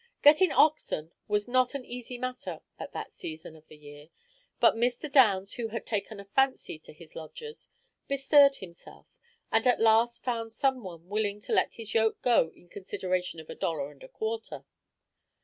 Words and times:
Getting 0.23 0.51
oxen 0.51 1.11
was 1.27 1.47
not 1.47 1.75
an 1.75 1.85
easy 1.85 2.17
matter 2.17 2.61
at 2.79 2.91
that 2.93 3.11
season 3.11 3.55
of 3.55 3.67
the 3.67 3.77
year, 3.77 4.09
but 4.59 4.73
Mr. 4.73 5.07
Downs, 5.11 5.53
who 5.53 5.67
had 5.67 5.85
taken 5.85 6.19
a 6.19 6.25
fancy 6.25 6.79
to 6.79 6.91
his 6.91 7.15
lodgers, 7.15 7.69
bestirred 8.07 8.55
himself, 8.55 9.05
and 9.51 9.67
at 9.67 9.79
last 9.79 10.23
found 10.23 10.53
some 10.53 10.81
one 10.81 11.07
willing 11.07 11.39
to 11.41 11.53
let 11.53 11.75
his 11.75 11.93
yoke 11.93 12.19
go 12.23 12.49
in 12.55 12.67
consideration 12.67 13.39
of 13.39 13.47
a 13.51 13.53
dollar 13.53 13.91
and 13.91 14.01
a 14.01 14.07
quarter. 14.09 14.65